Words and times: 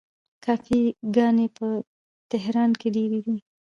کافې 0.43 0.81
ګانې 1.15 1.47
په 1.57 1.67
تهران 2.31 2.69
کې 2.79 2.87
ډیرې 2.95 3.19
دي. 3.25 3.37